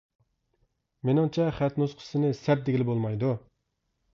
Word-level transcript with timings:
مېنىڭچە 1.09 1.45
خەت 1.57 1.77
نۇسخىسىنى 1.83 2.33
سەت 2.41 2.67
دېگىلى 2.71 2.89
بولمايدۇ. 2.91 3.35